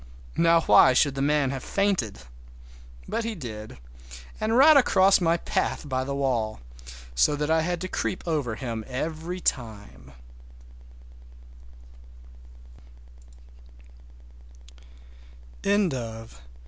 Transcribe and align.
Now 0.35 0.61
why 0.61 0.93
should 0.93 1.13
that 1.13 1.21
man 1.21 1.51
have 1.51 1.63
fainted? 1.63 2.21
But 3.07 3.23
he 3.23 3.35
did, 3.35 3.77
and 4.39 4.57
right 4.57 4.75
across 4.75 5.21
my 5.21 5.37
path 5.37 5.87
by 5.87 6.03
the 6.03 6.15
wall, 6.15 6.59
so 7.13 7.35
that 7.35 7.51
I 7.51 7.61
had 7.61 7.79
to 7.81 7.87
creep 7.87 8.23
over 8.27 8.55
him 8.55 8.83
every 8.87 9.39
time! 9.39 10.13